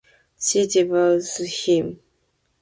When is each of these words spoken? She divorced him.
She 0.39 0.65
divorced 0.65 1.27
him. 1.45 1.99